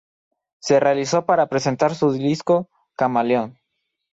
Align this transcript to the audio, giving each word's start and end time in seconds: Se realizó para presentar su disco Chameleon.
Se 0.63 0.79
realizó 0.79 1.27
para 1.27 1.45
presentar 1.45 1.93
su 1.93 2.11
disco 2.11 2.67
Chameleon. 2.97 3.55